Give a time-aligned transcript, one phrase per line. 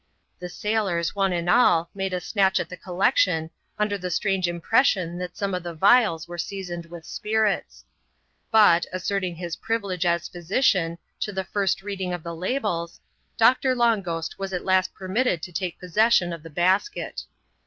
[0.39, 5.19] The sailors, one and all, made a snatch at the collection, under the strange impression
[5.19, 7.85] that some of the Tlals were seasoned with spirits.
[8.49, 12.99] But, asserting his privil^e as physician, to the first reading of the labels.
[13.37, 17.25] Doctor Long Ghost was at last permitted to take possession of the basket.